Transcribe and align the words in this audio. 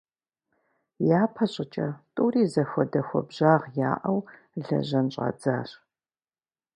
ЯпэщӀыкӀэ 1.21 1.87
тӀури 2.15 2.43
зэхуэдэ 2.53 3.01
хуабжьагъ 3.07 3.65
яӀэу 3.91 4.19
лэжьэн 4.65 5.07
щӀадзащ. 5.13 5.69